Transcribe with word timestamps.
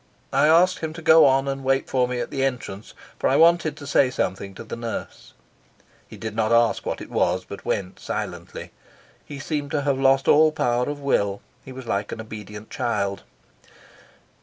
I 0.33 0.47
asked 0.47 0.79
him 0.79 0.93
to 0.93 1.01
go 1.03 1.25
on 1.27 1.47
and 1.47 1.63
wait 1.63 1.87
for 1.87 2.07
me 2.07 2.19
at 2.19 2.31
the 2.31 2.43
entrance, 2.43 2.95
for 3.19 3.29
I 3.29 3.35
wanted 3.35 3.77
to 3.77 3.85
say 3.85 4.09
something 4.09 4.55
to 4.55 4.63
the 4.63 4.75
nurse. 4.75 5.33
He 6.07 6.17
did 6.17 6.35
not 6.35 6.51
ask 6.51 6.87
what 6.87 7.01
it 7.01 7.11
was, 7.11 7.45
but 7.45 7.65
went 7.65 7.99
silently. 7.99 8.71
He 9.23 9.37
seemed 9.37 9.69
to 9.69 9.83
have 9.83 9.99
lost 9.99 10.27
all 10.27 10.51
power 10.51 10.89
of 10.89 11.01
will; 11.01 11.39
he 11.63 11.71
was 11.71 11.85
like 11.85 12.11
an 12.11 12.19
obedient 12.19 12.71
child. 12.71 13.21